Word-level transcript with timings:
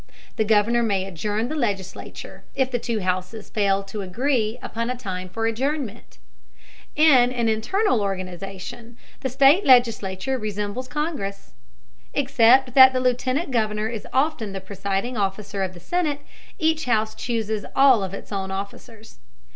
The 0.35 0.43
Governor 0.43 0.81
may 0.81 1.05
adjourn 1.05 1.47
the 1.47 1.53
legislature, 1.53 2.43
if 2.55 2.71
the 2.71 2.79
two 2.79 3.01
houses 3.01 3.51
fail 3.51 3.83
to 3.83 4.01
agree 4.01 4.57
upon 4.59 4.89
a 4.89 4.97
time 4.97 5.29
for 5.29 5.45
adjournment. 5.45 6.17
In 6.95 7.31
internal 7.31 8.01
organization, 8.01 8.97
the 9.19 9.29
state 9.29 9.63
legislature 9.63 10.39
resembles 10.39 10.87
Congress. 10.87 11.53
Except 12.15 12.73
that 12.73 12.93
the 12.93 12.99
lieutenant 12.99 13.51
governor 13.51 13.89
is 13.89 14.07
often 14.11 14.53
the 14.53 14.59
presiding 14.59 15.17
officer 15.17 15.61
of 15.61 15.75
the 15.75 15.79
senate, 15.79 16.21
each 16.57 16.85
house 16.85 17.13
chooses 17.13 17.63
all 17.75 18.03
of 18.03 18.11
its 18.15 18.31
own 18.31 18.49
officers. 18.49 19.19